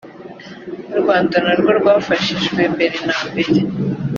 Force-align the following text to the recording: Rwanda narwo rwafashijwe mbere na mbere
Rwanda 0.99 1.35
narwo 1.45 1.69
rwafashijwe 1.79 2.61
mbere 2.73 2.97
na 3.07 3.17
mbere 3.29 3.53